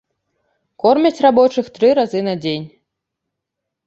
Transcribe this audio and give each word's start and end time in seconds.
Кормяць 0.83 1.19
рабочых 1.25 1.65
тры 1.75 1.91
разы 1.99 2.21
на 2.29 2.33
дзень. 2.47 2.65